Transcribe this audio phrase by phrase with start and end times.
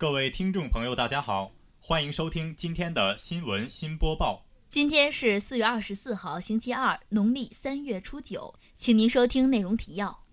[0.00, 4.46] 各位听众朋友，大家好，欢迎收听今天的新闻新播报。
[4.66, 10.24] 今天是四月二十四号，星期二，农历三月初九，请您收听内容提要：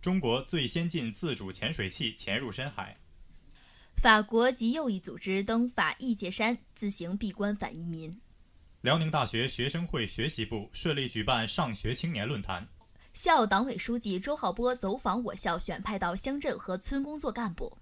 [0.00, 2.96] 中国最先进自主潜水器潜入深海；
[3.94, 8.18] 法国及右翼组织登法意界山，自行闭关反移民；
[8.80, 12.64] 辽宁大学学生会学习部顺利举办上学青年论坛；
[13.12, 17.78] 校党委书记周浩波走访我校选派到乡镇和村工作干部。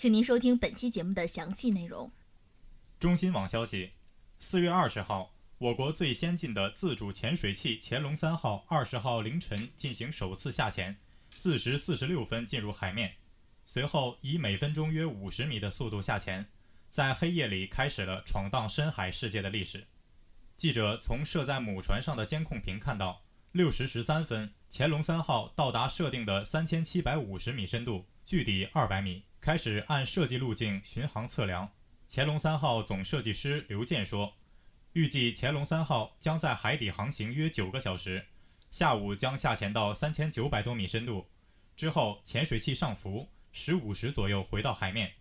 [0.00, 2.10] 请您收听本期节目的详细内容。
[2.98, 3.90] 中新网消息，
[4.38, 10.96] 四月二十号，我国最先进的自主潜水器“潜龙三号”二十号凌晨进行首次下潜，
[11.28, 13.16] 四时四十六分进入海面，
[13.66, 16.48] 随后以每分钟约五十米的速度下潜，
[16.88, 19.86] 在黑夜里开始了闯荡深海世界的历史。
[20.56, 29.24] 记者从设在母船上的监控屏看到，六时十三分，“潜龙三号”到达设定的三千七百五十米深度，距底二百米。
[29.40, 31.70] 开始按设计路径巡航测量。
[32.06, 34.34] 乾隆三号总设计师刘健说
[34.92, 38.26] ：“预计乾隆三号将在海底航行约九个小时，
[38.70, 41.26] 下午将下潜到三千九百多米深度，
[41.74, 45.12] 之后潜水器上浮，十五时左右回到海面。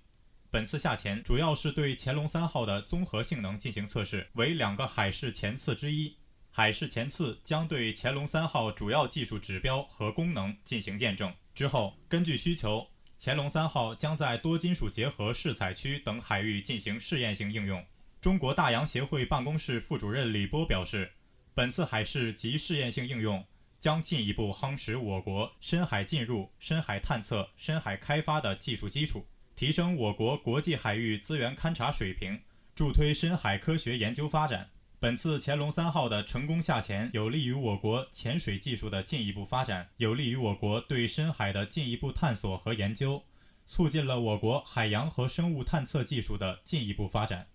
[0.50, 6.17] 本次下潜主要是对乾隆三号的综合性能进行测试，为两个海试前次之一。
[6.52, 12.86] 海试前次将对乾隆三号主要技术指标和功能进行验证，之后根据需求。”
[13.22, 17.86] 乾隆三号将在多金属结合试采区等海域进行试验性应用。
[18.22, 21.12] 中国大洋协会办公室副主任李波表示，
[21.53, 23.45] 本次海试及试验性应用
[23.78, 32.42] 将进一步夯实我国深海进入、深海探测、深海开发的技术基础，提升我国国际海域资源勘察水平，
[32.73, 34.70] 助推深海科学研究发展。
[35.02, 43.24] 本次潜龙三号的成功下潜，有利于我国潜水技术的进一步发展，有利于我国对深海的进一步探索和研究，
[43.66, 47.47] 促进了我国海洋和生物探测技术的进一步发展。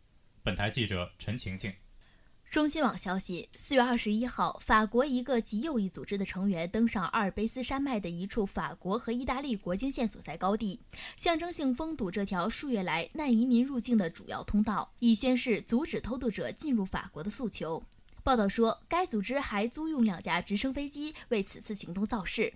[0.43, 1.75] 本台记者陈晴晴。
[2.51, 10.79] 中新网消息，四月二十一号，法国一个极右翼组织的成员登上阿尔卑斯山脉的一处法国和意大利国境线所在高地，
[11.17, 17.83] 象征性封堵这条数月来难移民入境的主要通道，以宣示阻止偷渡者进入法国的诉求。
[18.23, 22.55] 报道说，该组织还租用两架直升飞机为此次行动造势，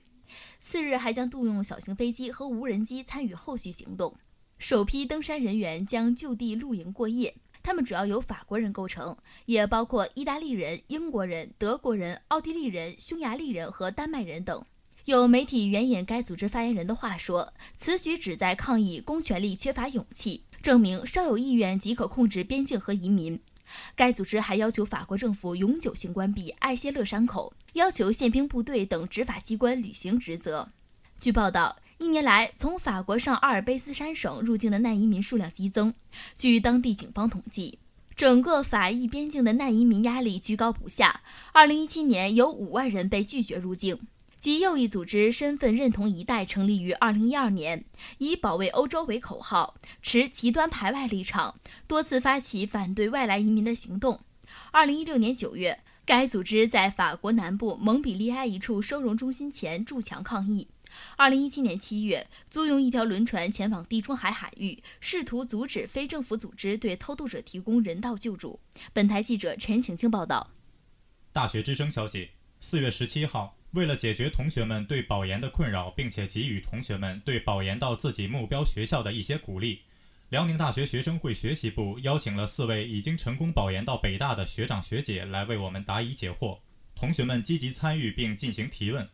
[0.60, 4.14] 次日还将动用小型飞机和无人机参与后续行动。
[4.58, 7.36] 首批登山人员将就地露营过夜。
[7.68, 9.14] 他们主要由法国人构成，
[9.44, 14.64] 也包括意大利人、英国人、德国人、奥地利人、匈牙利人和丹麦人等。
[15.04, 23.38] 有媒体援引该组织发言人的话说：“此举旨在抗议公权力缺乏勇气，证明稍有意愿即可控制边境和移民。”
[23.94, 30.70] 该组织还要求法国政府永久性关闭艾谢勒山口，要求宪兵部队等执法机关履行职责。
[31.20, 31.76] 据报道。
[31.98, 35.92] 一年来，从法国上阿尔卑斯山省入境的难移民数量激增。
[36.32, 37.80] 据当地警方统计，
[38.14, 41.22] 整个法意边境的难移民压力居高不下。
[41.54, 43.98] 2017年，有5万人被拒绝入境。
[44.36, 47.84] 极右翼组织“身份认同一代”成立于2012年，
[48.18, 51.56] 以保卫欧洲为口号，持极端排外立场，
[51.88, 54.20] 多次发起反对外来移民的行动。
[54.72, 60.68] 2016年9月，该组织在法国南部蒙彼利埃一处收容中心前筑墙抗议。
[61.16, 68.60] 二零一七年七月，租用一条轮船前往地中海海域，试图阻止非政府组织对偷渡者提供人道救助。
[68.92, 70.50] 本台记者陈晴晴报道。
[71.32, 79.82] 大学之声消息：四月十七号，为了解决同学们对保研的困扰，并且给予同学们对保研到自己目标学校的一些鼓励，
[80.30, 86.58] 辽宁大学学生会学习部邀请了四位已经成功保研到北大的学长学姐来为我们答疑解惑。
[86.94, 89.08] 同学们积极参与并进行提问。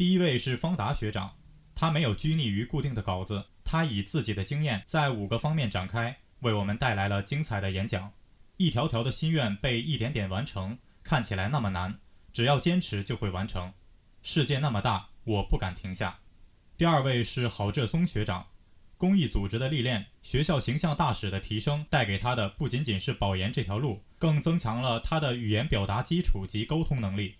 [0.00, 1.36] 第一位是方达学长，
[1.74, 8.10] 他没有拘泥于固定的稿子，他以自己的经验在五个方面展开，为我们带来了精彩的演讲。
[8.56, 11.98] 一条条的心愿被一点点完成，看起来那么难，
[12.32, 13.74] 只要坚持就会完成。
[14.22, 16.20] 世界那么大，我不敢停下。
[16.78, 18.46] 第二位是郝志松学长，
[18.96, 27.34] 公益组织的历练，学校形象大使的提升，带给他的不仅仅是保研这条路，更增强了他的语言表达基础及沟通能力。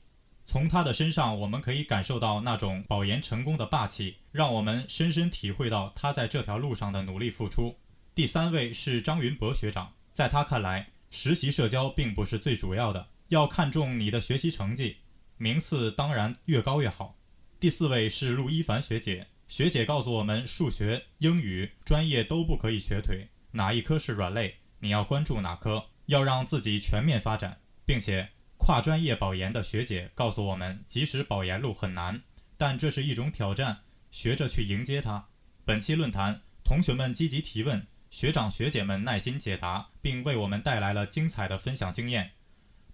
[0.50, 7.76] 从他的身上，我们可以感受到那种保研成功的霸气，让我们深深体会到他在这条路上的努力付出。
[8.16, 14.96] 第三位是张云博学长，在他看来，实习社交并不是最主要的，要看重你的学习成绩，
[15.36, 17.16] 名次当然越高越好。
[17.60, 28.30] 第四位是陆一凡学姐，学姐告诉我们，数学、英语专业都不可以瘸腿，哪一科是软肋，你要关注哪科，要让自己全面发展，并且。
[28.70, 32.22] 跨专业保研的学姐告诉我们，即使保研路很难，
[32.56, 33.78] 但这是一种挑战，
[34.12, 35.26] 学着去迎接它。
[35.64, 42.30] 本期论坛，同学们积极提问，学长学姐们耐心解答，并为我们带来了精彩的分享经验。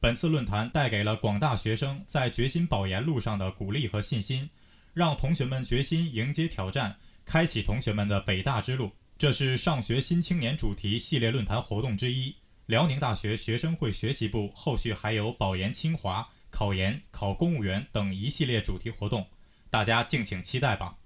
[0.00, 4.48] 本次论坛带给了广大学生在决心保研路上的鼓励和信心，
[4.94, 6.96] 让同学们决心迎接挑战，
[7.26, 8.90] 开启同学们的北大之路。
[9.18, 12.34] 这是上学新青年主题系列论坛活动之一。
[12.66, 19.24] 辽宁大学学生会学习部后续还有保研清华、考研、考公务员等一系列主题活动，
[19.70, 20.96] 大家敬请期待吧。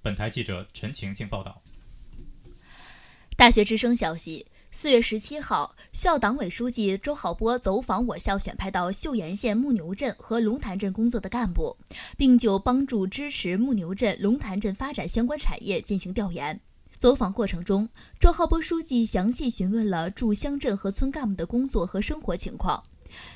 [0.00, 1.60] 本台记者陈晴晴报道。
[3.36, 11.78] 大学之声消息：四月十七号，校党委书记周浩波走访我校选派到岫岩县木牛镇和龙潭镇工作的干部，
[12.16, 16.60] 并就帮助支持木牛镇、龙潭镇发展相关产业进行调研。
[16.98, 22.82] 走访过程中，周浩波书记详细询问了驻乡镇和村干部的工作和生活情况，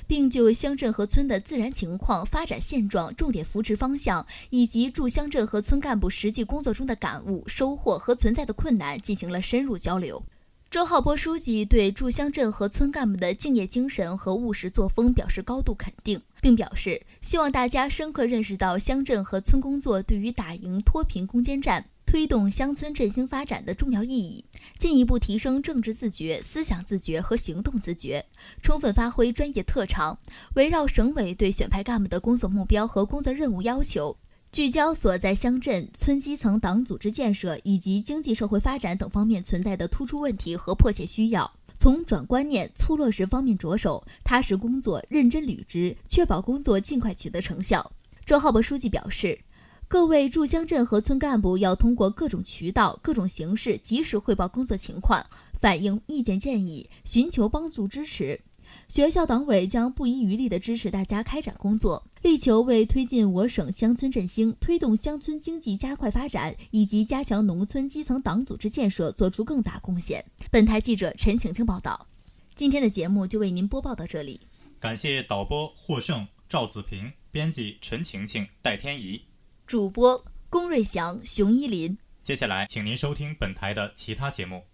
[0.05, 10.25] 并就乡镇和村的自然情况、发展现状、重点扶持方向以及驻乡镇和村干部实际工作中的感悟、收获和存在的困难进行了深入交流。
[10.69, 21.85] 周浩波书记对驻乡镇和村干部的敬业精神和务实作风表示高度肯定，并表示希望大家深刻认识到乡镇和村工作对于打赢脱贫攻坚战。
[22.13, 24.45] 推动乡村振兴发展的重要意义，
[24.77, 28.23] 进一步提升政治自觉、思想自觉和行动自觉，
[28.61, 30.19] 充分发挥专业特长，
[30.53, 34.15] 围绕省委对选派干部的工作目标和工作任务要求，
[34.51, 47.91] 聚焦所在乡镇村基层党组织建设以及经济社会发展等方面存在的突出问题和迫切需要，从转观念、促落实方面着手，踏实工作、认真履职，确保工作尽快取得成效。
[48.23, 49.39] 周浩波书记表示。
[49.87, 58.41] 各位驻乡镇和村干部要通过各种渠道、各种形式及时汇报工作情况，反映意见建议，寻求帮助支持。
[58.87, 70.25] 学校党委将不遗余力地支持大家开展工作，力求为推进我省乡村振兴、推动乡村经济加快发展以及加强农村基层党组织建设做出更大贡献。
[70.49, 72.07] 本台记者陈晴晴报道。
[72.55, 74.41] 今天的节目就为您播报到这里，
[74.79, 79.21] 感谢导播霍胜、赵子平，编辑陈晴晴、戴天怡。
[79.65, 81.97] 主播龚瑞祥、熊依林。
[82.21, 84.65] 接下来，请您收听本台的其他节目。